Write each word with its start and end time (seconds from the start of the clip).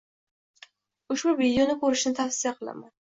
Ushbu 1.15 1.33
videoni 1.41 1.75
ko‘rishni 1.83 2.13
tavsiya 2.21 2.55
qilaman. 2.63 2.89